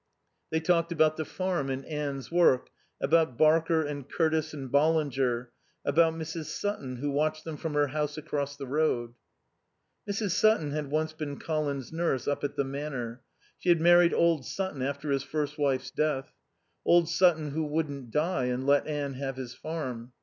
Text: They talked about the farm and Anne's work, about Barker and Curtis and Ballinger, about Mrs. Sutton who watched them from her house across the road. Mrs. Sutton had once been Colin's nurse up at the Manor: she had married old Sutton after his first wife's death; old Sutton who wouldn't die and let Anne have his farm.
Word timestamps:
They 0.49 0.59
talked 0.59 0.91
about 0.91 1.17
the 1.17 1.25
farm 1.25 1.69
and 1.69 1.85
Anne's 1.85 2.31
work, 2.31 2.71
about 2.99 3.37
Barker 3.37 3.83
and 3.83 4.09
Curtis 4.09 4.51
and 4.51 4.71
Ballinger, 4.71 5.51
about 5.85 6.15
Mrs. 6.15 6.45
Sutton 6.45 6.95
who 6.95 7.11
watched 7.11 7.43
them 7.43 7.55
from 7.55 7.75
her 7.75 7.85
house 7.89 8.17
across 8.17 8.55
the 8.55 8.65
road. 8.65 9.13
Mrs. 10.09 10.31
Sutton 10.31 10.71
had 10.71 10.89
once 10.89 11.13
been 11.13 11.39
Colin's 11.39 11.93
nurse 11.93 12.27
up 12.27 12.43
at 12.43 12.55
the 12.55 12.63
Manor: 12.63 13.21
she 13.59 13.69
had 13.69 13.79
married 13.79 14.11
old 14.15 14.43
Sutton 14.47 14.81
after 14.81 15.11
his 15.11 15.21
first 15.21 15.59
wife's 15.59 15.91
death; 15.91 16.33
old 16.83 17.07
Sutton 17.07 17.51
who 17.51 17.63
wouldn't 17.67 18.09
die 18.09 18.45
and 18.45 18.65
let 18.65 18.87
Anne 18.87 19.13
have 19.13 19.35
his 19.35 19.53
farm. 19.53 20.13